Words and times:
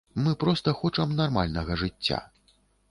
Мы 0.27 0.31
проста 0.43 0.73
хочам 0.79 1.15
нармальнага 1.21 1.79
жыцця. 1.85 2.25